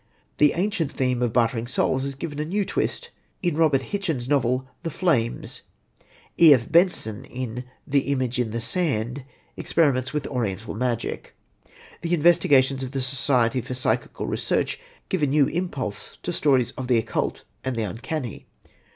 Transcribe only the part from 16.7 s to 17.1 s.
of the